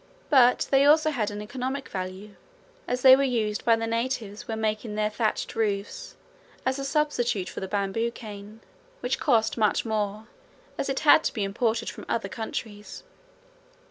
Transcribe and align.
But 0.31 0.67
they 0.71 0.83
also 0.83 1.11
had 1.11 1.29
an 1.29 1.43
economic 1.43 1.87
value, 1.87 2.31
as 2.87 3.03
they 3.03 3.15
were 3.15 3.21
used 3.21 3.63
by 3.63 3.75
the 3.75 3.85
natives 3.85 4.47
when 4.47 4.59
making 4.59 4.95
their 4.95 5.11
thatched 5.11 5.55
roofs 5.55 6.15
as 6.65 6.79
a 6.79 6.83
substitute 6.83 7.47
for 7.49 7.59
the 7.59 7.67
bamboo 7.67 8.09
cane, 8.09 8.61
which 9.01 9.19
cost 9.19 9.59
much 9.59 9.85
more 9.85 10.25
as 10.75 10.89
it 10.89 11.01
had 11.01 11.23
to 11.25 11.33
be 11.35 11.43
imported 11.43 11.87
from 11.87 12.07
other 12.09 12.29
countries. 12.29 13.03